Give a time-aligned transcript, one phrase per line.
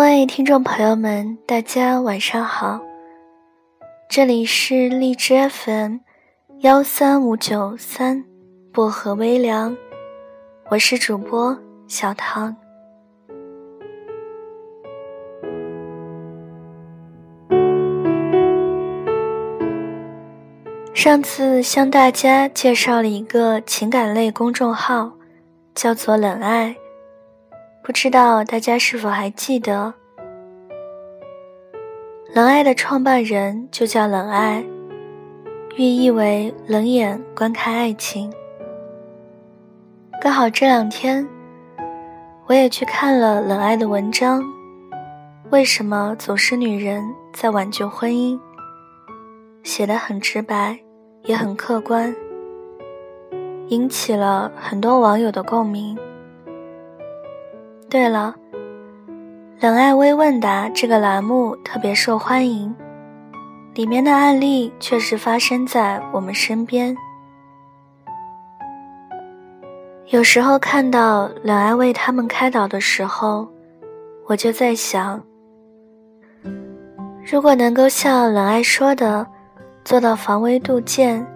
[0.00, 2.80] 各位听众朋友们，大家晚上好，
[4.08, 5.98] 这里是荔枝 FM
[6.60, 8.24] 幺三五九三
[8.72, 9.76] 薄荷微凉，
[10.70, 11.54] 我是主播
[11.86, 12.56] 小唐。
[20.94, 25.12] 上次向大家介绍了一个情感类公众号，
[25.74, 26.74] 叫做“冷爱”。
[27.90, 29.92] 不知道大家是否还记得，
[32.32, 34.64] 冷爱的创办人就叫冷爱，
[35.74, 38.32] 寓意为冷眼观看爱情。
[40.20, 41.28] 刚好这两天，
[42.46, 44.40] 我也去看了冷爱的文章，
[45.50, 47.02] 为什么总是女人
[47.34, 48.38] 在挽救婚姻？
[49.64, 50.78] 写的很直白，
[51.24, 52.14] 也很客观，
[53.66, 55.98] 引起了很多网友的共鸣。
[57.90, 58.32] 对了，
[59.58, 62.72] 冷爱微问答这个栏目特别受欢迎，
[63.74, 66.96] 里面的案例确实发生在我们身边。
[70.10, 73.48] 有时候看到冷爱为他们开导的时候，
[74.28, 75.20] 我就在想，
[77.28, 79.26] 如果能够像冷爱说的，
[79.84, 81.26] 做到防微杜渐，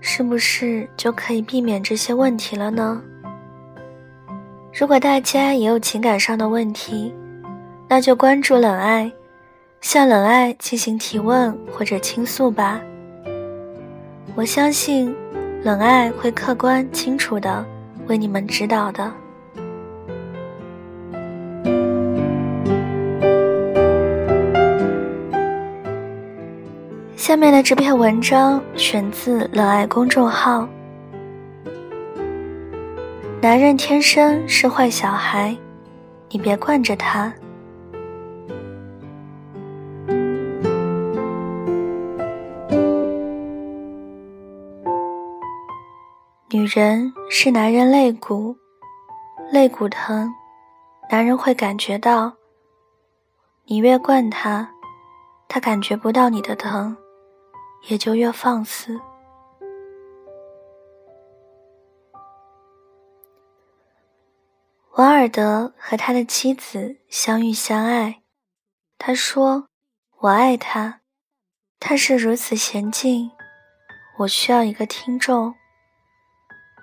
[0.00, 3.02] 是不是就可以避免这些问题了呢？
[4.78, 7.10] 如果大家也有情感上的问题，
[7.88, 9.10] 那就关注冷爱，
[9.80, 12.78] 向冷爱进行提问或者倾诉吧。
[14.34, 15.16] 我相信，
[15.62, 17.64] 冷爱会客观清楚的
[18.06, 19.10] 为你们指导的。
[27.16, 30.68] 下面的这篇文章选自冷爱公众号。
[33.46, 35.56] 男人天生是坏小孩，
[36.30, 37.32] 你别惯着他。
[46.50, 48.56] 女人是男人肋骨，
[49.52, 50.28] 肋骨疼，
[51.08, 52.32] 男人会感觉到。
[53.66, 54.68] 你越惯他，
[55.46, 56.96] 他感觉不到你的疼，
[57.86, 59.00] 也就越放肆。
[64.96, 68.22] 王尔德和他的妻子相遇相爱，
[68.96, 69.68] 他说
[70.20, 71.00] ：“我爱他，
[71.78, 73.30] 他是如此娴静，
[74.20, 75.54] 我需要一个听众。”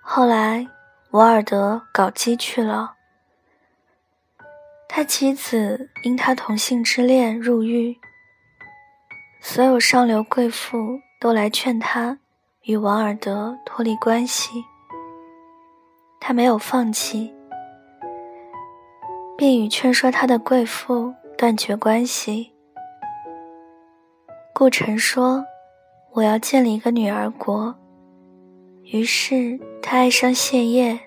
[0.00, 0.68] 后来，
[1.10, 2.94] 王尔德搞基去了，
[4.88, 7.98] 他妻子因他同性之恋入狱，
[9.40, 12.20] 所有上流贵妇都来劝他
[12.62, 14.64] 与王尔德脱离关系，
[16.20, 17.34] 他没有放弃。
[19.36, 22.52] 便与劝说他的贵妇断绝关系。
[24.54, 25.44] 顾城说
[26.14, 27.74] ：“我要建立一个女儿国。”
[28.84, 30.98] 于是他爱上谢烨，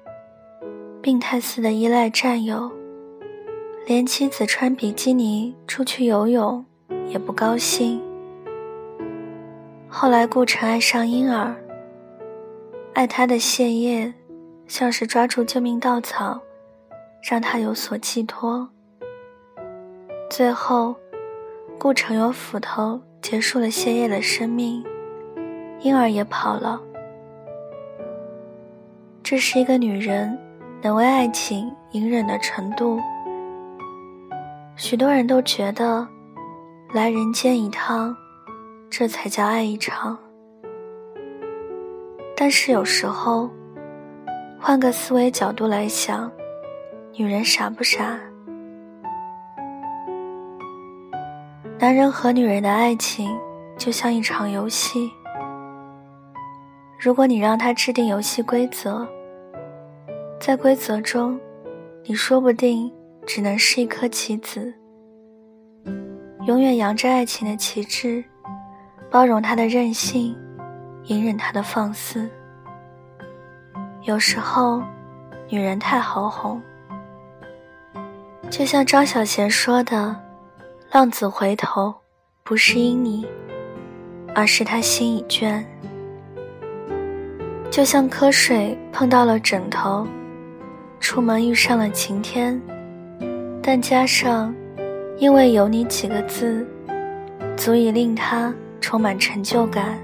[1.02, 2.72] 病态似的依赖战友，
[3.88, 6.64] 连妻子穿比基尼出去游泳
[7.08, 8.00] 也不高兴。
[9.88, 11.56] 后来顾城爱上婴儿，
[12.94, 14.14] 爱他的谢烨
[14.68, 16.40] 像是抓住救命稻草。
[17.22, 18.68] 让他有所寄托。
[20.30, 20.96] 最后，
[21.78, 24.84] 顾城用斧头结束了谢烨的生命，
[25.82, 26.80] 婴儿也跑了。
[29.24, 30.38] 这是一个女人
[30.82, 33.00] 能为爱情隐忍的程度。
[34.76, 36.08] 许多人都觉得，
[36.94, 38.16] 来人间一趟，
[38.90, 40.18] 这才叫爱一场。
[42.36, 43.50] 但是有时候，
[44.60, 46.32] 换个思维角度来想。
[47.20, 48.18] 女人傻不傻？
[51.78, 53.38] 男人和女人的爱情
[53.78, 55.12] 就像一场游戏。
[56.98, 59.06] 如果你让他制定游戏规则，
[60.40, 61.38] 在规则中，
[62.06, 62.90] 你说不定
[63.28, 64.74] 只能是一颗棋子，
[66.48, 68.24] 永远扬着爱情的旗帜，
[69.12, 70.34] 包容他的任性，
[71.04, 72.30] 隐忍他的放肆。
[74.04, 74.82] 有时候，
[75.50, 76.62] 女人太好哄。
[78.50, 80.16] 就像张小娴说的
[80.92, 81.94] ：“浪子回头，
[82.44, 83.26] 不是因你，
[84.34, 85.64] 而是他心已倦。”
[87.70, 90.06] 就像瞌睡碰到了枕头，
[91.00, 92.60] 出门遇上了晴天，
[93.62, 94.54] 但加上
[95.20, 96.66] “因为有你”几个字，
[97.56, 100.00] 足以令他充满成就感。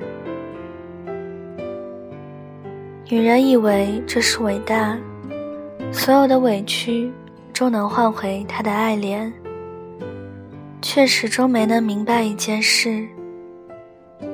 [3.10, 4.96] 女人以为这是伟大，
[5.92, 7.12] 所有的委屈。
[7.56, 9.32] 终能换回他的爱怜，
[10.82, 13.08] 却始终没能明白一件事：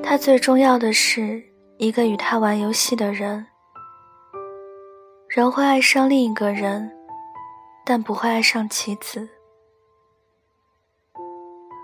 [0.02, 1.40] 他最重要的是
[1.78, 3.46] 一个与他玩游戏的人。
[5.28, 6.92] 人会爱上另一个人，
[7.86, 9.30] 但不会爱上棋子。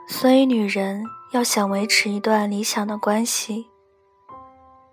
[0.07, 1.03] 所以，女人
[1.33, 3.67] 要想维持一段理想的关系，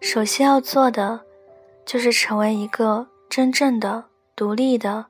[0.03, 1.23] 首先要做的
[1.87, 4.05] 就是成为一个真正的
[4.37, 5.07] 独立的，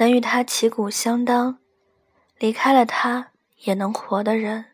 [0.00, 1.58] 能与他旗鼓相当，
[2.38, 3.32] 离开了他
[3.64, 4.64] 也能活的人。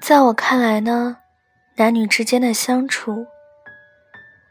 [0.00, 1.16] 在我看来呢，
[1.74, 3.26] 男女之间的相处，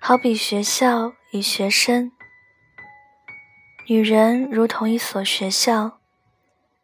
[0.01, 2.11] 好比学校与学生。
[3.87, 5.99] 女人如同一所学校，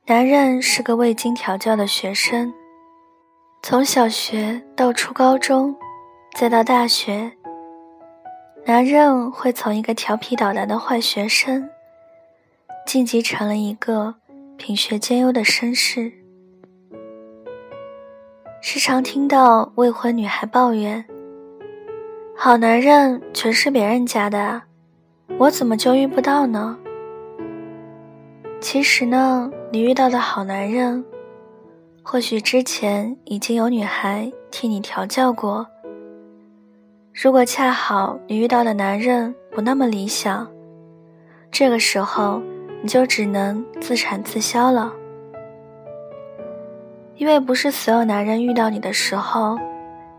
[0.06, 2.54] 男人是个未经调教的学生。
[3.62, 5.78] 从小学到初高中，
[6.40, 7.32] 再到大学，
[8.64, 11.68] 男人会从一个调皮捣蛋的坏学生，
[12.86, 14.14] 晋级成了一个
[14.56, 16.14] 品学兼优的绅士。
[18.62, 21.04] 时常听到未婚女孩抱怨
[22.38, 24.62] ：“好男人全是别人家的，
[25.40, 26.78] 我怎么就遇不到呢？”
[28.62, 31.04] 其实呢，你遇到的好男人，
[32.04, 35.66] 或许之前已经有女孩替你调教过。
[37.20, 40.48] 如果恰好你遇到的男人不那么理想，
[41.50, 42.40] 这个时候
[42.84, 44.94] 你就只能自产自销了。
[47.16, 49.58] 因为不是所有男人遇到你的时候，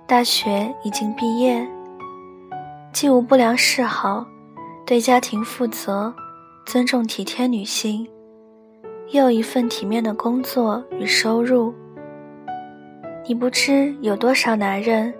[0.09, 1.65] 大学已经毕业，
[2.93, 4.27] 既无不良嗜好，
[4.85, 6.13] 对家庭负责，
[6.67, 8.09] 尊重体贴女性，
[9.13, 11.73] 又有一份体面的工作与收入。
[13.25, 15.15] 你不知有多少男人，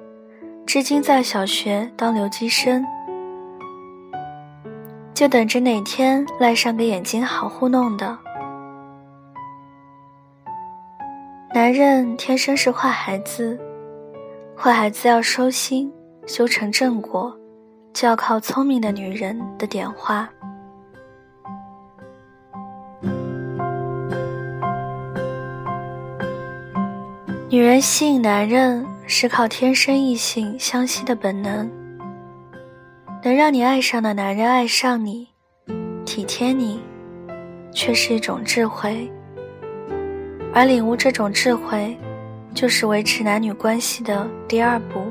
[0.69, 2.85] 至今在小学当留级生，
[5.15, 8.19] 就等着哪天赖上个眼睛好糊弄的。
[11.55, 13.59] 男人天生是坏孩子，
[14.55, 15.91] 坏孩子要收心，
[16.27, 17.35] 修成正果，
[17.95, 20.29] 就要靠聪明的女人的点化。
[27.51, 31.67] 女人吸引男人是靠天生异性相吸的本能，
[33.25, 35.29] 能让你爱上的男人爱上你，
[36.05, 36.79] 体贴你，
[37.73, 39.11] 却是一种智慧。
[40.53, 41.97] 而领悟这种智慧，
[42.53, 45.07] 就是维持男女关系的第二步。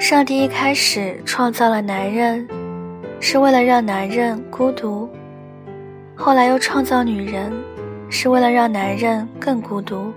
[0.00, 2.44] 上帝一开始创造了男人，
[3.20, 5.08] 是为了让男人孤独；
[6.16, 7.52] 后来又创造女人，
[8.08, 10.12] 是为了让男人更孤独。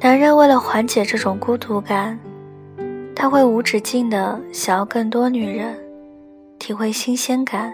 [0.00, 2.18] 男人为了缓解这种孤独感，
[3.14, 5.78] 他会无止境的想要更多女人，
[6.58, 7.72] 体会新鲜感。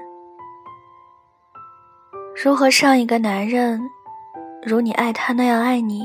[2.34, 3.80] 如何让一个男人
[4.62, 6.02] 如你爱他那样爱你？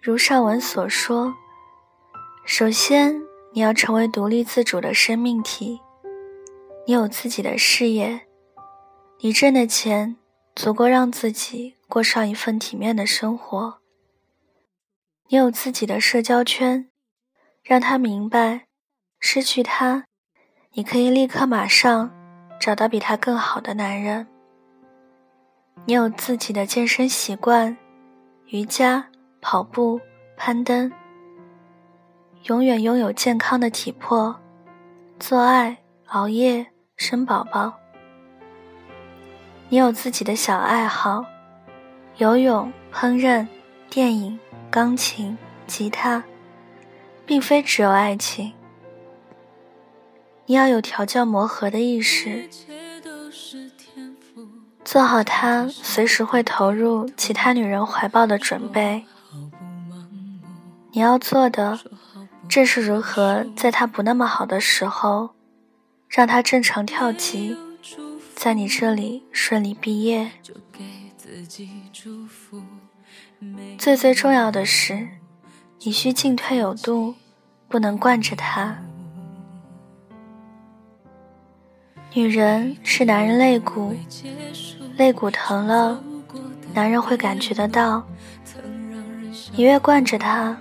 [0.00, 1.34] 如上文所说，
[2.44, 3.20] 首先
[3.52, 5.80] 你要成为独立自主的生命体，
[6.86, 8.26] 你有自己的事业，
[9.20, 10.16] 你挣的钱
[10.54, 13.78] 足够让自己过上一份体面的生活。
[15.28, 16.90] 你有自己的社交圈，
[17.62, 18.66] 让他明白，
[19.18, 20.04] 失去他，
[20.72, 22.10] 你可以立刻马上。
[22.60, 24.26] 找到比他更好的男人。
[25.84, 27.76] 你有自己的健身习惯，
[28.46, 29.10] 瑜伽、
[29.42, 30.00] 跑步、
[30.34, 30.90] 攀登，
[32.44, 34.34] 永远拥有健康的体魄，
[35.18, 35.76] 做爱、
[36.06, 37.74] 熬夜、生宝宝。
[39.68, 41.24] 你有自己的小爱好，
[42.18, 43.46] 游泳、烹饪、
[43.90, 44.38] 电影、
[44.70, 45.36] 钢琴、
[45.66, 46.22] 吉他，
[47.26, 48.52] 并非只有爱情。
[50.46, 52.48] 你要有调教磨合的意识，
[54.84, 59.04] 做好他随时会投入其他女人怀抱的准备。
[60.92, 61.80] 你要做的，
[62.48, 65.33] 正是如何在他不那么好的时候，
[66.08, 67.56] 让他正常跳级，
[68.34, 70.30] 在你这里顺利毕业。
[73.78, 75.08] 最最重要的是，
[75.80, 77.14] 你需进退有度，
[77.68, 78.78] 不能惯着他。
[82.12, 83.92] 女人是男人肋骨，
[84.96, 86.02] 肋骨疼了，
[86.72, 88.06] 男人会感觉得到。
[89.56, 90.56] 你越惯着他，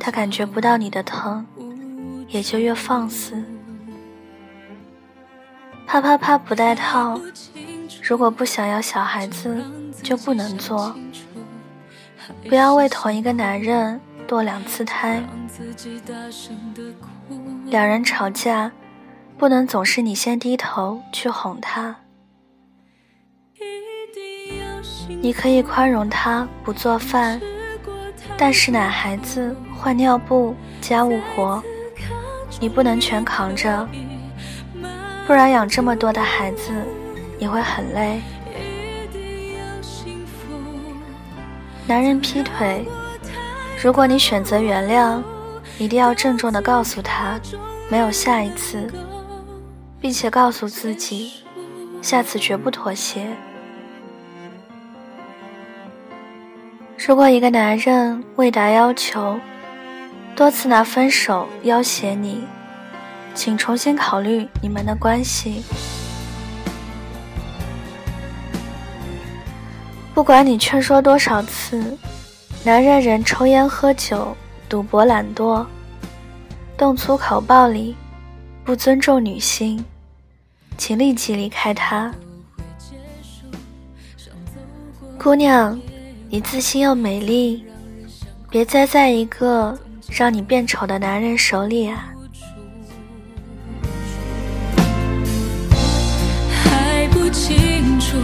[0.00, 1.46] 他感觉不到你的疼，
[2.28, 3.40] 也就越放肆。
[5.90, 7.20] 啪啪啪不带套，
[8.00, 9.60] 如果不想要小孩子，
[10.04, 10.94] 就不能做。
[12.48, 15.20] 不要为同一个男人堕两次胎。
[17.66, 18.70] 两人吵架，
[19.36, 21.96] 不能总是你先低头去哄他。
[25.20, 27.40] 你可以宽容他不做饭，
[28.38, 31.60] 但是奶孩子、换尿布、家务活，
[32.60, 33.88] 你不能全扛着，
[35.30, 36.72] 不然养这么多的孩子，
[37.38, 38.20] 你会很累。
[41.86, 42.84] 男人劈腿，
[43.80, 45.22] 如果你选择原谅，
[45.78, 47.38] 一定要郑重的告诉他，
[47.88, 48.92] 没有下一次，
[50.00, 51.44] 并且告诉自己，
[52.02, 53.28] 下次绝不妥协。
[57.06, 59.38] 如果一个男人未达要求，
[60.34, 62.44] 多次拿分手要挟你，
[63.34, 65.62] 请重新考虑你们的关系。
[70.12, 71.96] 不管你劝说多少次，
[72.64, 74.36] 男人仍抽烟喝酒、
[74.68, 75.64] 赌博懒惰、
[76.76, 77.96] 动粗口暴力、
[78.62, 79.82] 不尊重女性，
[80.76, 82.12] 请立即离开他。
[85.18, 85.78] 姑娘，
[86.28, 87.64] 你自信又美丽，
[88.50, 89.78] 别栽在一个
[90.10, 92.09] 让你变丑的男人手里啊！
[97.32, 98.16] 清楚。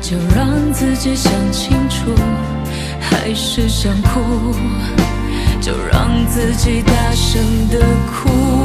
[0.00, 2.14] 就让自己想清楚，
[3.00, 4.54] 还是想哭，
[5.60, 8.63] 就让自己大声的哭。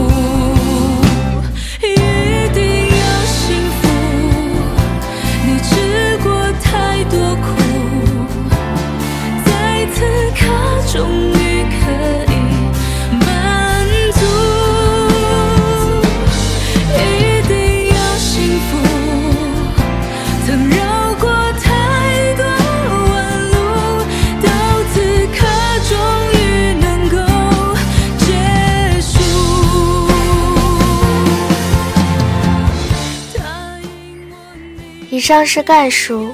[35.29, 36.33] 上是概述。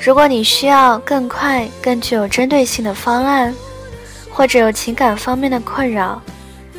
[0.00, 3.54] 如果你需要更快、更具有针对性的方案，
[4.28, 6.20] 或者有情感方面的困扰，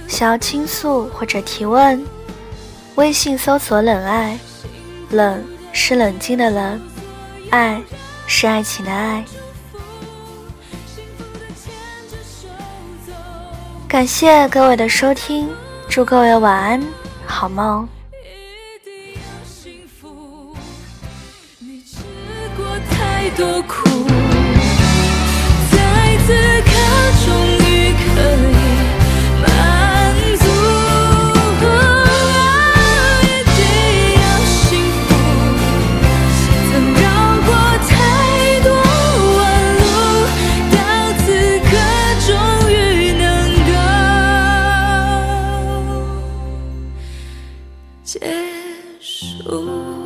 [0.05, 2.05] 想要倾诉或者提问，
[2.95, 4.37] 微信搜索“冷爱”，
[5.11, 6.81] 冷是冷静的冷，
[7.51, 7.81] 爱
[8.27, 9.23] 是爱情的爱。
[13.87, 15.49] 感谢各位的收听，
[15.87, 16.83] 祝各位晚安，
[17.25, 17.87] 好梦。
[23.31, 23.73] 多苦，
[25.71, 25.77] 在
[26.25, 26.27] 此
[26.61, 26.69] 刻
[27.25, 27.27] 终
[27.57, 28.53] 于可以
[29.41, 29.43] 满
[30.37, 30.43] 足。
[33.23, 33.23] 一
[33.55, 33.59] 定
[34.15, 34.71] 要幸
[35.05, 35.07] 福，
[36.71, 37.03] 曾绕
[37.45, 37.49] 过
[37.89, 37.91] 太
[38.63, 38.67] 多
[39.35, 39.37] 弯
[39.81, 39.83] 路，
[40.71, 40.73] 到
[41.25, 41.25] 此
[41.59, 41.71] 刻
[42.25, 42.29] 终
[42.71, 42.73] 于
[43.11, 43.23] 能
[43.67, 43.73] 够
[48.03, 48.13] 结
[49.01, 50.04] 束。